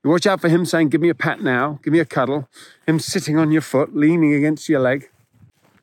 You 0.01 0.11
watch 0.11 0.25
out 0.25 0.39
for 0.39 0.47
him 0.47 0.65
saying, 0.65 0.91
Give 0.91 1.01
me 1.01 1.09
a 1.09 1.13
pat 1.13 1.41
now, 1.41 1.81
give 1.83 1.91
me 1.91 1.99
a 1.99 2.05
cuddle. 2.05 2.47
Him 2.87 2.99
sitting 2.99 3.37
on 3.37 3.51
your 3.51 3.63
foot, 3.63 3.97
leaning 3.97 4.33
against 4.33 4.69
your 4.69 4.79
leg. 4.79 5.09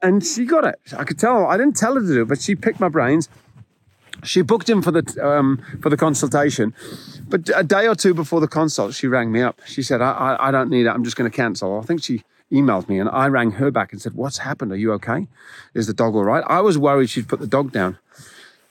And 0.01 0.25
she 0.25 0.47
got 0.47 0.65
it. 0.65 0.81
I 0.97 1.05
could 1.05 1.19
tell, 1.19 1.45
I 1.47 1.59
didn't 1.59 1.77
tell 1.77 1.97
her 1.97 2.01
to 2.01 2.07
do 2.07 2.23
it, 2.23 2.29
but 2.29 2.41
she 2.41 2.55
picked 2.55 2.81
my 2.81 2.89
brains 2.89 3.29
she 4.25 4.43
booked 4.43 4.69
him 4.69 4.83
for 4.83 4.91
the 4.91 5.03
um, 5.25 5.63
for 5.81 5.91
the 5.91 5.97
consultation, 5.97 6.75
but 7.29 7.49
a 7.55 7.63
day 7.63 7.87
or 7.87 7.95
two 7.95 8.15
before 8.15 8.41
the 8.41 8.49
consult, 8.49 8.95
she 8.95 9.07
rang 9.07 9.31
me 9.31 9.43
up. 9.43 9.61
She 9.67 9.83
said, 9.83 10.01
"I, 10.01 10.13
I, 10.13 10.49
I 10.49 10.51
don't 10.51 10.71
need 10.71 10.87
it. 10.87 10.91
I'm 10.91 11.05
just 11.05 11.17
going 11.17 11.31
to 11.31 11.37
cancel." 11.37 11.79
I 11.79 11.83
think 11.83 12.03
she 12.03 12.25
emailed 12.53 12.89
me, 12.89 12.99
and 12.99 13.09
I 13.09 13.29
rang 13.29 13.53
her 13.53 13.71
back 13.71 13.93
and 13.93 14.01
said, 14.01 14.15
"What's 14.15 14.39
happened? 14.39 14.73
Are 14.73 14.77
you 14.77 14.93
okay? 14.95 15.27
Is 15.75 15.87
the 15.87 15.95
dog 15.95 16.15
all 16.15 16.25
right?" 16.25 16.45
I 16.47 16.61
was 16.61 16.77
worried 16.77 17.11
she'd 17.11 17.29
put 17.29 17.41
the 17.41 17.47
dog 17.47 17.73
down, 17.73 17.99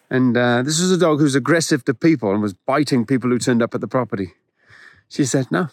and 0.09 0.35
uh, 0.35 0.63
this 0.63 0.79
is 0.79 0.91
a 0.91 0.97
dog 0.97 1.19
who's 1.19 1.35
aggressive 1.35 1.85
to 1.85 1.93
people 1.93 2.31
and 2.31 2.41
was 2.41 2.53
biting 2.53 3.05
people 3.05 3.29
who 3.29 3.39
turned 3.39 3.61
up 3.61 3.73
at 3.73 3.81
the 3.81 3.87
property. 3.87 4.33
She 5.09 5.25
said, 5.25 5.51
"No, 5.51 5.69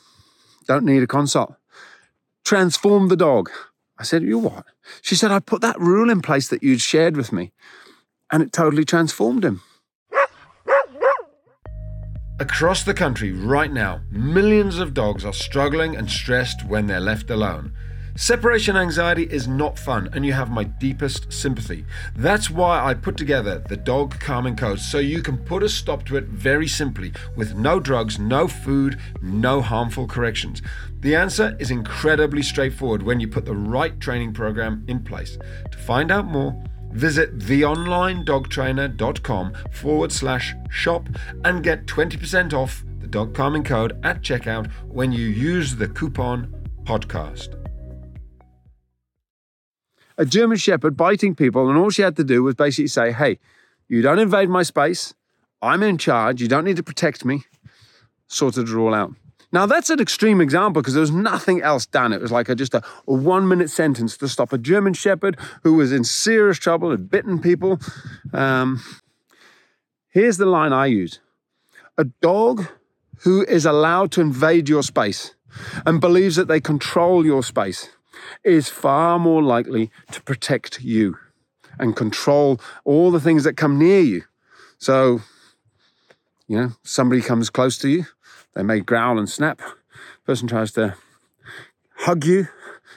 don't 0.66 0.85
need 0.85 1.02
a 1.02 1.09
consult. 1.09 1.54
Transform 2.45 3.09
the 3.09 3.16
dog." 3.16 3.50
I 3.99 4.02
said, 4.04 4.23
"You 4.23 4.38
what?" 4.38 4.66
She 5.02 5.14
said, 5.14 5.31
"I 5.31 5.40
put 5.40 5.61
that 5.62 5.81
rule 5.81 6.11
in 6.11 6.21
place 6.21 6.49
that 6.49 6.62
you'd 6.62 6.81
shared 6.81 7.16
with 7.16 7.33
me." 7.33 7.52
And 8.35 8.43
it 8.43 8.53
totally 8.53 8.85
transformed 8.85 9.45
him. 9.45 9.62
Across 12.41 12.83
the 12.83 12.93
country 12.93 13.31
right 13.31 13.73
now, 13.73 14.00
millions 14.11 14.81
of 14.81 14.93
dogs 14.93 15.25
are 15.25 15.33
struggling 15.33 15.95
and 15.95 16.11
stressed 16.11 16.67
when 16.67 16.88
they're 16.88 16.99
left 16.99 17.31
alone. 17.31 17.73
Separation 18.17 18.76
anxiety 18.76 19.23
is 19.31 19.47
not 19.47 19.79
fun, 19.79 20.09
and 20.12 20.26
you 20.26 20.33
have 20.33 20.50
my 20.50 20.64
deepest 20.64 21.33
sympathy. 21.33 21.85
That's 22.17 22.50
why 22.50 22.85
I 22.85 22.95
put 22.95 23.17
together 23.17 23.62
the 23.69 23.76
Dog 23.76 24.19
Calming 24.19 24.57
Code 24.57 24.81
so 24.81 24.99
you 24.99 25.23
can 25.23 25.38
put 25.38 25.62
a 25.62 25.69
stop 25.69 26.05
to 26.07 26.17
it 26.17 26.25
very 26.25 26.67
simply 26.67 27.12
with 27.37 27.55
no 27.55 27.79
drugs, 27.79 28.19
no 28.19 28.49
food, 28.49 28.99
no 29.23 29.61
harmful 29.61 30.09
corrections. 30.09 30.61
The 31.00 31.14
answer 31.14 31.57
is 31.61 31.71
incredibly 31.71 32.43
straightforward 32.43 33.05
when 33.05 33.21
you 33.21 33.29
put 33.29 33.45
the 33.45 33.55
right 33.55 33.99
training 34.00 34.33
program 34.33 34.85
in 34.88 35.05
place. 35.05 35.38
To 35.71 35.79
find 35.79 36.11
out 36.11 36.26
more, 36.26 36.61
Visit 36.94 37.38
theonlinedogtrainer.com 37.38 39.54
forward 39.72 40.12
slash 40.12 40.54
shop 40.70 41.08
and 41.44 41.62
get 41.62 41.86
20% 41.86 42.52
off 42.52 42.84
the 43.00 43.06
dog 43.06 43.34
calming 43.34 43.64
code 43.64 43.98
at 44.02 44.22
checkout 44.22 44.70
when 44.84 45.12
you 45.12 45.26
use 45.26 45.76
the 45.76 45.88
coupon 45.88 46.54
podcast. 46.84 47.60
A 50.16 50.24
German 50.24 50.58
Shepherd 50.58 50.96
biting 50.96 51.34
people, 51.34 51.68
and 51.68 51.76
all 51.76 51.90
she 51.90 52.02
had 52.02 52.14
to 52.16 52.24
do 52.24 52.44
was 52.44 52.54
basically 52.54 52.86
say, 52.86 53.10
Hey, 53.10 53.40
you 53.88 54.00
don't 54.00 54.20
invade 54.20 54.48
my 54.48 54.62
space. 54.62 55.12
I'm 55.60 55.82
in 55.82 55.98
charge. 55.98 56.40
You 56.40 56.46
don't 56.46 56.64
need 56.64 56.76
to 56.76 56.84
protect 56.84 57.24
me. 57.24 57.42
Sorted 58.28 58.68
it 58.68 58.76
all 58.76 58.94
out. 58.94 59.12
Now, 59.54 59.66
that's 59.66 59.88
an 59.88 60.00
extreme 60.00 60.40
example 60.40 60.82
because 60.82 60.94
there 60.94 61.00
was 61.00 61.12
nothing 61.12 61.62
else 61.62 61.87
done. 61.87 62.12
It 62.12 62.20
was 62.20 62.32
like 62.32 62.49
a, 62.49 62.56
just 62.56 62.75
a, 62.75 62.82
a 63.06 63.12
one 63.12 63.46
minute 63.46 63.70
sentence 63.70 64.16
to 64.16 64.26
stop 64.26 64.52
a 64.52 64.58
German 64.58 64.94
Shepherd 64.94 65.38
who 65.62 65.75
was 65.75 65.92
in 65.92 66.02
serious 66.02 66.58
trouble, 66.58 66.90
had 66.90 67.08
bitten 67.08 67.38
people. 67.38 67.78
Um, 68.32 68.82
here's 70.11 70.38
the 70.38 70.44
line 70.44 70.73
I 70.73 70.87
use 70.87 71.20
A 71.96 72.02
dog 72.02 72.66
who 73.18 73.44
is 73.44 73.64
allowed 73.64 74.11
to 74.12 74.20
invade 74.20 74.68
your 74.68 74.82
space 74.82 75.37
and 75.87 76.00
believes 76.00 76.34
that 76.34 76.49
they 76.49 76.61
control 76.61 77.25
your 77.25 77.44
space 77.44 77.90
is 78.42 78.68
far 78.68 79.20
more 79.20 79.40
likely 79.40 79.88
to 80.11 80.20
protect 80.23 80.82
you 80.82 81.16
and 81.78 81.94
control 81.94 82.61
all 82.84 83.12
the 83.12 83.20
things 83.20 83.44
that 83.44 83.56
come 83.56 83.78
near 83.78 84.00
you. 84.00 84.25
So, 84.78 85.20
you 86.49 86.56
know, 86.56 86.73
somebody 86.82 87.23
comes 87.23 87.50
close 87.50 87.78
to 87.78 87.88
you, 87.88 88.06
they 88.54 88.62
may 88.62 88.80
growl 88.80 89.18
and 89.18 89.28
snap. 89.28 89.61
Person 90.26 90.49
tries 90.49 90.73
to 90.73 90.96
hug 91.96 92.25
you, 92.25 92.49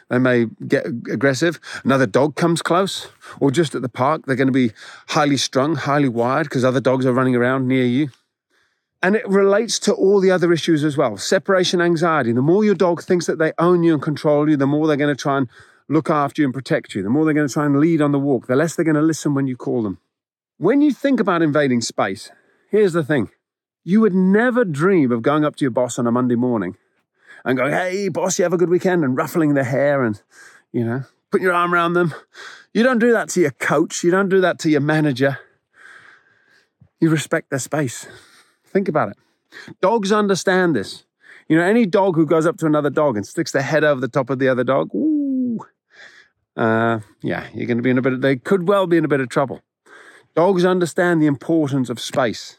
they 0.10 0.20
may 0.20 0.46
get 0.68 0.86
aggressive. 0.86 1.60
Another 1.84 2.06
dog 2.06 2.36
comes 2.36 2.62
close, 2.62 3.10
or 3.40 3.52
just 3.52 3.76
at 3.76 3.82
the 3.82 3.90
park, 3.90 4.26
they're 4.26 4.36
going 4.36 4.48
to 4.48 4.54
be 4.54 4.72
highly 5.10 5.38
strung, 5.38 5.76
highly 5.76 6.10
wired 6.10 6.46
because 6.46 6.64
other 6.64 6.80
dogs 6.80 7.06
are 7.06 7.14
running 7.14 7.36
around 7.36 7.68
near 7.68 7.86
you. 7.86 8.10
And 9.04 9.16
it 9.16 9.28
relates 9.28 9.78
to 9.80 9.94
all 9.94 10.20
the 10.20 10.32
other 10.32 10.52
issues 10.52 10.84
as 10.84 10.98
well. 10.98 11.18
Separation 11.18 11.82
anxiety. 11.82 12.32
The 12.32 12.42
more 12.42 12.64
your 12.64 12.76
dog 12.76 13.04
thinks 13.04 13.28
that 13.28 13.38
they 13.38 13.54
own 13.60 13.84
you 13.84 13.94
and 13.94 14.02
control 14.02 14.50
you, 14.50 14.58
the 14.58 14.66
more 14.66 14.88
they're 14.88 14.98
going 14.98 15.16
to 15.16 15.22
try 15.22 15.38
and 15.38 15.50
look 15.88 16.10
after 16.10 16.42
you 16.42 16.48
and 16.48 16.54
protect 16.54 16.96
you. 16.96 17.04
The 17.04 17.10
more 17.10 17.24
they're 17.24 17.34
going 17.34 17.48
to 17.48 17.54
try 17.54 17.66
and 17.66 17.80
lead 17.80 18.02
on 18.02 18.12
the 18.12 18.20
walk, 18.20 18.48
the 18.48 18.56
less 18.56 18.76
they're 18.76 18.86
going 18.86 18.96
to 18.96 19.02
listen 19.02 19.34
when 19.34 19.48
you 19.48 19.56
call 19.56 19.84
them. 19.84 20.00
When 20.58 20.82
you 20.82 20.92
think 20.92 21.20
about 21.20 21.42
invading 21.42 21.82
space, 21.82 22.32
here's 22.72 22.94
the 22.94 23.04
thing 23.04 23.30
you 23.88 24.02
would 24.02 24.14
never 24.14 24.66
dream 24.66 25.14
of 25.14 25.22
going 25.22 25.46
up 25.46 25.56
to 25.56 25.64
your 25.64 25.72
boss 25.72 25.98
on 25.98 26.06
a 26.06 26.12
Monday 26.12 26.36
morning 26.36 26.76
and 27.46 27.58
going, 27.58 27.72
hey, 27.72 28.10
boss, 28.10 28.38
you 28.38 28.44
have 28.44 28.52
a 28.52 28.58
good 28.58 28.70
weekend, 28.70 29.02
and 29.06 29.16
ruffling 29.16 29.54
their 29.54 29.64
hair 29.64 30.04
and, 30.04 30.22
you 30.74 30.84
know, 30.84 31.04
putting 31.32 31.46
your 31.46 31.54
arm 31.54 31.74
around 31.74 31.94
them. 31.94 32.14
You 32.74 32.84
don't 32.84 33.00
do 33.00 33.14
that 33.14 33.30
to 33.30 33.40
your 33.40 33.52
coach. 33.52 34.04
You 34.04 34.12
don't 34.12 34.28
do 34.28 34.42
that 34.42 34.60
to 34.60 34.70
your 34.70 34.82
manager. 34.82 35.40
You 37.00 37.10
respect 37.10 37.50
their 37.50 37.60
space. 37.60 38.06
Think 38.66 38.90
about 38.90 39.12
it. 39.12 39.18
Dogs 39.80 40.12
understand 40.12 40.76
this. 40.76 41.06
You 41.48 41.56
know, 41.56 41.64
any 41.64 41.86
dog 41.86 42.16
who 42.16 42.26
goes 42.26 42.46
up 42.46 42.58
to 42.58 42.66
another 42.66 42.90
dog 42.90 43.16
and 43.16 43.26
sticks 43.26 43.54
their 43.54 43.62
head 43.62 43.86
over 43.86 44.02
the 44.02 44.10
top 44.10 44.30
of 44.30 44.38
the 44.38 44.50
other 44.50 44.66
dog, 44.66 44.94
ooh, 44.94 45.66
uh, 46.58 47.00
yeah, 47.22 47.48
you're 47.54 47.68
going 47.68 47.78
to 47.78 47.84
be 47.84 47.92
in 47.92 47.98
a 47.98 48.02
bit. 48.02 48.12
Of, 48.12 48.22
they 48.22 48.36
could 48.36 48.68
well 48.68 48.86
be 48.86 48.98
in 48.98 49.06
a 49.06 49.08
bit 49.08 49.22
of 49.22 49.30
trouble. 49.30 49.62
Dogs 50.36 50.66
understand 50.66 51.22
the 51.22 51.28
importance 51.28 51.90
of 51.90 52.02
space. 52.02 52.58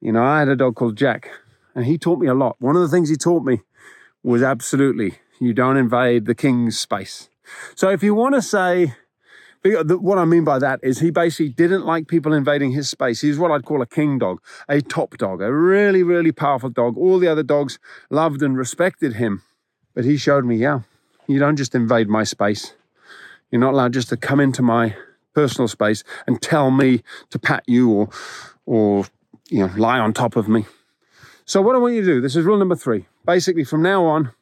You 0.00 0.12
know, 0.12 0.22
I 0.22 0.40
had 0.40 0.48
a 0.48 0.56
dog 0.56 0.76
called 0.76 0.96
Jack, 0.96 1.30
and 1.74 1.84
he 1.84 1.98
taught 1.98 2.18
me 2.18 2.26
a 2.26 2.34
lot. 2.34 2.56
One 2.58 2.76
of 2.76 2.82
the 2.82 2.88
things 2.88 3.08
he 3.08 3.16
taught 3.16 3.44
me 3.44 3.60
was 4.22 4.42
absolutely 4.42 5.18
you 5.40 5.54
don't 5.54 5.76
invade 5.76 6.26
the 6.26 6.34
king's 6.34 6.78
space. 6.78 7.28
So 7.74 7.88
if 7.90 8.02
you 8.02 8.14
want 8.14 8.34
to 8.34 8.42
say 8.42 8.94
what 9.62 10.18
I 10.18 10.24
mean 10.24 10.44
by 10.44 10.58
that 10.58 10.80
is 10.82 11.00
he 11.00 11.10
basically 11.10 11.50
didn't 11.50 11.84
like 11.84 12.08
people 12.08 12.32
invading 12.32 12.72
his 12.72 12.88
space. 12.88 13.20
He's 13.20 13.38
what 13.38 13.50
I'd 13.50 13.64
call 13.64 13.82
a 13.82 13.86
king 13.86 14.18
dog, 14.18 14.40
a 14.68 14.80
top 14.80 15.18
dog, 15.18 15.42
a 15.42 15.52
really, 15.52 16.02
really 16.02 16.32
powerful 16.32 16.70
dog. 16.70 16.96
All 16.96 17.18
the 17.18 17.28
other 17.28 17.42
dogs 17.42 17.78
loved 18.08 18.42
and 18.42 18.56
respected 18.56 19.14
him. 19.14 19.42
But 19.94 20.04
he 20.04 20.16
showed 20.16 20.46
me, 20.46 20.56
yeah, 20.56 20.80
you 21.26 21.38
don't 21.38 21.56
just 21.56 21.74
invade 21.74 22.08
my 22.08 22.24
space. 22.24 22.74
You're 23.50 23.60
not 23.60 23.74
allowed 23.74 23.92
just 23.92 24.08
to 24.10 24.16
come 24.16 24.40
into 24.40 24.62
my 24.62 24.96
personal 25.34 25.68
space 25.68 26.04
and 26.26 26.40
tell 26.40 26.70
me 26.70 27.02
to 27.30 27.38
pat 27.38 27.64
you 27.66 27.90
or, 27.90 28.08
or 28.64 29.04
you 29.50 29.66
know, 29.66 29.72
lie 29.76 29.98
on 29.98 30.12
top 30.12 30.36
of 30.36 30.48
me. 30.48 30.64
So 31.44 31.60
what 31.60 31.74
I 31.74 31.78
want 31.78 31.94
you 31.94 32.00
to 32.02 32.06
do, 32.06 32.20
this 32.20 32.36
is 32.36 32.44
rule 32.44 32.58
number 32.58 32.76
three. 32.76 33.06
Basically, 33.26 33.64
from 33.64 33.82
now 33.82 34.04
on, 34.06 34.32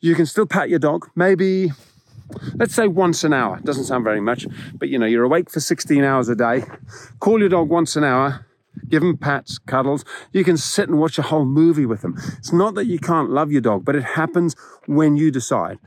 you 0.00 0.14
can 0.14 0.26
still 0.26 0.46
pat 0.46 0.70
your 0.70 0.78
dog, 0.78 1.10
maybe 1.14 1.72
let's 2.54 2.74
say 2.74 2.86
once 2.86 3.24
an 3.24 3.32
hour. 3.32 3.60
Doesn't 3.64 3.84
sound 3.84 4.04
very 4.04 4.20
much, 4.20 4.46
but 4.74 4.88
you 4.88 4.98
know, 4.98 5.06
you're 5.06 5.24
awake 5.24 5.50
for 5.50 5.60
16 5.60 6.04
hours 6.04 6.28
a 6.28 6.34
day. 6.34 6.64
Call 7.18 7.40
your 7.40 7.48
dog 7.48 7.68
once 7.68 7.96
an 7.96 8.04
hour, 8.04 8.46
give 8.88 9.02
him 9.02 9.16
pats, 9.16 9.58
cuddles. 9.58 10.04
You 10.32 10.44
can 10.44 10.56
sit 10.56 10.88
and 10.88 10.98
watch 10.98 11.18
a 11.18 11.22
whole 11.22 11.44
movie 11.44 11.86
with 11.86 12.02
them. 12.02 12.14
It's 12.38 12.52
not 12.52 12.74
that 12.74 12.86
you 12.86 12.98
can't 12.98 13.30
love 13.30 13.50
your 13.50 13.60
dog, 13.60 13.84
but 13.84 13.96
it 13.96 14.04
happens 14.04 14.54
when 14.86 15.16
you 15.16 15.30
decide. 15.30 15.78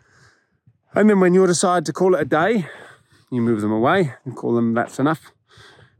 And 0.93 1.09
then 1.09 1.19
when 1.19 1.33
you 1.33 1.45
decide 1.45 1.85
to 1.85 1.93
call 1.93 2.15
it 2.15 2.21
a 2.21 2.25
day, 2.25 2.67
you 3.31 3.41
move 3.41 3.61
them 3.61 3.71
away 3.71 4.15
and 4.25 4.35
call 4.35 4.55
them 4.55 4.73
that's 4.73 4.99
enough. 4.99 5.31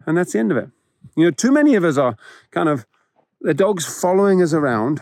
And 0.05 0.17
that's 0.17 0.33
the 0.33 0.39
end 0.39 0.51
of 0.51 0.57
it. 0.57 0.69
You 1.15 1.25
know, 1.25 1.31
too 1.31 1.51
many 1.51 1.75
of 1.75 1.83
us 1.83 1.97
are 1.97 2.15
kind 2.51 2.69
of 2.69 2.85
the 3.41 3.53
dog's 3.53 3.85
following 3.85 4.41
us 4.41 4.53
around. 4.53 5.01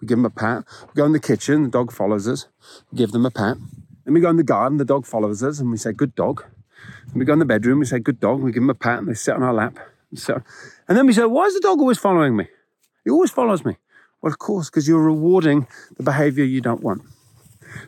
We 0.00 0.06
give 0.06 0.18
them 0.18 0.24
a 0.24 0.30
pat. 0.30 0.64
We 0.88 0.94
go 0.94 1.04
in 1.04 1.12
the 1.12 1.20
kitchen, 1.20 1.64
the 1.64 1.68
dog 1.68 1.92
follows 1.92 2.26
us. 2.26 2.46
We 2.90 2.98
give 2.98 3.12
them 3.12 3.26
a 3.26 3.30
pat. 3.30 3.56
Then 4.04 4.14
we 4.14 4.20
go 4.20 4.30
in 4.30 4.36
the 4.36 4.42
garden, 4.42 4.78
the 4.78 4.84
dog 4.84 5.06
follows 5.06 5.42
us, 5.42 5.60
and 5.60 5.70
we 5.70 5.76
say, 5.76 5.92
Good 5.92 6.14
dog. 6.14 6.44
And 7.06 7.16
we 7.16 7.24
go 7.24 7.32
in 7.34 7.38
the 7.38 7.44
bedroom, 7.44 7.80
we 7.80 7.86
say, 7.86 7.98
Good 7.98 8.20
dog. 8.20 8.40
We 8.40 8.52
give 8.52 8.62
them 8.62 8.70
a 8.70 8.74
pat, 8.74 8.98
and 8.98 9.08
they 9.08 9.14
sit 9.14 9.34
on 9.34 9.42
our 9.42 9.52
lap. 9.52 9.78
And, 10.10 10.18
so, 10.18 10.42
and 10.88 10.96
then 10.96 11.06
we 11.06 11.12
say, 11.12 11.24
Why 11.24 11.44
is 11.44 11.54
the 11.54 11.60
dog 11.60 11.78
always 11.78 11.98
following 11.98 12.36
me? 12.36 12.48
He 13.04 13.10
always 13.10 13.30
follows 13.30 13.64
me. 13.64 13.76
Well, 14.22 14.32
of 14.32 14.38
course, 14.38 14.68
because 14.68 14.88
you're 14.88 15.02
rewarding 15.02 15.66
the 15.96 16.02
behavior 16.02 16.44
you 16.44 16.60
don't 16.60 16.82
want. 16.82 17.02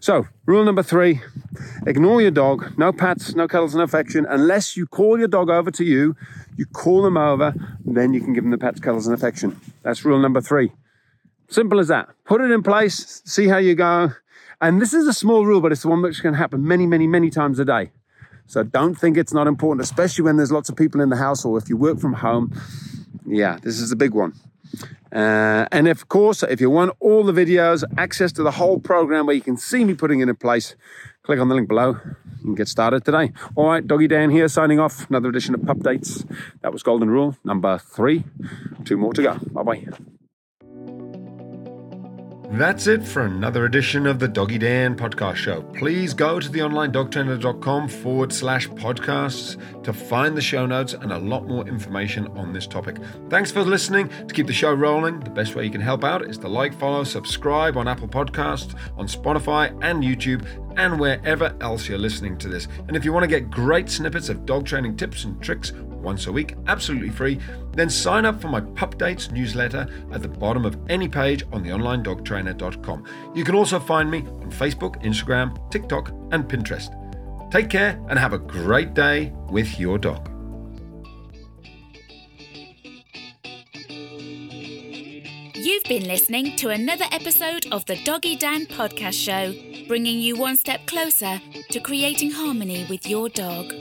So, 0.00 0.26
rule 0.46 0.64
number 0.64 0.82
three 0.82 1.20
ignore 1.86 2.22
your 2.22 2.30
dog. 2.30 2.76
No 2.78 2.92
pats, 2.92 3.34
no 3.34 3.46
cuddles, 3.48 3.74
no 3.74 3.82
affection. 3.82 4.26
Unless 4.28 4.76
you 4.76 4.86
call 4.86 5.18
your 5.18 5.28
dog 5.28 5.50
over 5.50 5.70
to 5.72 5.84
you, 5.84 6.16
you 6.56 6.66
call 6.66 7.02
them 7.02 7.16
over, 7.16 7.54
then 7.84 8.12
you 8.14 8.20
can 8.20 8.32
give 8.32 8.44
them 8.44 8.50
the 8.50 8.58
pats, 8.58 8.80
cuddles, 8.80 9.06
and 9.06 9.14
affection. 9.14 9.60
That's 9.82 10.04
rule 10.04 10.18
number 10.18 10.40
three. 10.40 10.72
Simple 11.48 11.80
as 11.80 11.88
that. 11.88 12.08
Put 12.24 12.40
it 12.40 12.50
in 12.50 12.62
place, 12.62 13.22
see 13.24 13.48
how 13.48 13.58
you 13.58 13.74
go. 13.74 14.12
And 14.60 14.80
this 14.80 14.94
is 14.94 15.06
a 15.06 15.12
small 15.12 15.44
rule, 15.44 15.60
but 15.60 15.72
it's 15.72 15.82
the 15.82 15.88
one 15.88 16.02
which 16.02 16.22
can 16.22 16.34
happen 16.34 16.66
many, 16.66 16.86
many, 16.86 17.06
many 17.06 17.30
times 17.30 17.58
a 17.58 17.64
day. 17.64 17.90
So 18.46 18.62
don't 18.62 18.94
think 18.94 19.16
it's 19.16 19.32
not 19.32 19.46
important, 19.46 19.84
especially 19.84 20.24
when 20.24 20.36
there's 20.36 20.52
lots 20.52 20.68
of 20.68 20.76
people 20.76 21.00
in 21.00 21.08
the 21.08 21.16
house 21.16 21.44
or 21.44 21.58
if 21.58 21.68
you 21.68 21.76
work 21.76 21.98
from 21.98 22.12
home. 22.12 22.52
Yeah, 23.26 23.58
this 23.62 23.80
is 23.80 23.92
a 23.92 23.96
big 23.96 24.14
one. 24.14 24.34
Uh, 25.12 25.67
and 25.71 25.88
of 25.88 26.09
course, 26.09 26.43
if 26.43 26.61
you 26.61 26.71
want 26.71 26.97
all 27.00 27.23
the 27.25 27.33
videos, 27.33 27.85
access 27.99 28.33
to 28.33 28.43
the 28.43 28.52
whole 28.52 28.79
program 28.79 29.26
where 29.26 29.35
you 29.35 29.43
can 29.43 29.57
see 29.57 29.85
me 29.85 29.95
putting 29.95 30.21
it 30.21 30.29
in 30.29 30.37
place, 30.37 30.75
click 31.23 31.38
on 31.38 31.49
the 31.49 31.55
link 31.55 31.69
below 31.69 31.99
and 32.45 32.57
get 32.57 32.69
started 32.69 33.05
today. 33.05 33.33
All 33.55 33.69
right, 33.69 33.87
Doggy 33.87 34.09
Dan 34.09 34.31
here 34.31 34.49
signing 34.49 34.81
off. 34.81 35.09
Another 35.11 35.29
edition 35.29 35.55
of 35.55 35.64
Pup 35.64 35.81
Dates. 35.81 36.25
That 36.62 36.73
was 36.73 36.83
Golden 36.83 37.11
Rule 37.11 37.37
number 37.45 37.79
three. 37.79 38.25
Two 38.85 38.97
more 38.97 39.12
to 39.12 39.23
go. 39.23 39.38
Bye 39.52 39.62
bye. 39.62 39.87
That's 42.52 42.87
it 42.87 43.02
for 43.02 43.23
another 43.23 43.64
edition 43.64 44.06
of 44.06 44.18
the 44.18 44.28
Doggy 44.28 44.59
Dan 44.59 44.94
podcast 44.94 45.37
show. 45.37 45.62
Please 45.62 46.12
go 46.12 46.38
to 46.38 46.50
theonlinedogtrainer.com 46.50 47.88
forward 47.88 48.30
slash 48.30 48.68
podcasts 48.68 49.56
to 49.82 49.92
find 49.94 50.37
the 50.37 50.42
show 50.42 50.66
notes 50.66 50.92
and 50.92 51.12
a 51.12 51.18
lot 51.18 51.49
more 51.49 51.66
information 51.66 52.26
on 52.37 52.52
this 52.52 52.66
topic. 52.66 52.99
Thanks 53.30 53.50
for 53.50 53.62
listening. 53.62 54.11
To 54.26 54.35
keep 54.35 54.47
the 54.47 54.52
show 54.52 54.75
rolling, 54.75 55.21
the 55.21 55.30
best 55.30 55.54
way 55.54 55.64
you 55.64 55.71
can 55.71 55.80
help 55.80 56.04
out 56.04 56.28
is 56.28 56.37
to 56.38 56.49
like, 56.49 56.75
follow, 56.78 57.04
subscribe 57.04 57.78
on 57.78 57.88
Apple 57.88 58.06
Podcasts, 58.06 58.78
on 58.99 59.06
Spotify 59.06 59.71
and 59.82 60.04
YouTube, 60.04 60.47
and 60.76 61.00
wherever 61.00 61.56
else 61.62 61.88
you're 61.88 61.97
listening 61.97 62.37
to 62.37 62.49
this. 62.49 62.68
And 62.87 62.94
if 62.99 63.04
you 63.06 63.14
want 63.14 63.25
to 63.25 63.28
get 63.28 63.50
great 63.50 63.88
snippets 63.88 64.28
of 64.28 64.44
dog 64.44 64.66
training 64.66 64.99
tips 64.99 65.25
and 65.25 65.42
tricks 65.42 65.73
once 66.02 66.26
a 66.26 66.32
week, 66.32 66.54
absolutely 66.66 67.11
free, 67.11 67.38
then 67.73 67.88
sign 67.88 68.25
up 68.25 68.40
for 68.40 68.49
my 68.49 68.61
Pup 68.61 68.99
Dates 68.99 69.30
newsletter 69.30 69.87
at 70.12 70.23
the 70.23 70.28
bottom 70.28 70.64
of 70.64 70.78
any 70.88 71.09
page 71.09 71.44
on 71.52 71.64
theonlinedogtrainer.com. 71.64 73.04
You 73.35 73.44
can 73.44 73.54
also 73.54 73.78
find 73.80 74.11
me 74.11 74.18
on 74.18 74.50
Facebook, 74.50 75.02
Instagram, 75.02 75.71
TikTok, 75.71 76.11
and 76.32 76.44
Pinterest. 76.44 76.90
Take 77.50 77.71
care 77.71 78.00
and 78.09 78.18
have 78.18 78.32
a 78.32 78.38
great 78.38 78.94
day 78.94 79.32
with 79.50 79.78
your 79.78 79.99
dog. 79.99 80.28
You've 85.54 85.85
been 85.85 86.09
listening 86.09 86.56
to 86.56 86.71
another 86.71 87.04
episode 87.12 87.66
of 87.71 87.85
the 87.87 88.02
Doggy 88.04 88.37
Dan 88.37 88.66
podcast 88.66 89.14
show, 89.14 89.54
bringing 89.87 90.18
you 90.18 90.37
one 90.37 90.56
step 90.56 90.87
closer 90.87 91.40
to 91.71 91.80
creating 91.80 92.32
harmony 92.32 92.87
with 92.90 93.06
your 93.06 93.28
dog. 93.28 93.73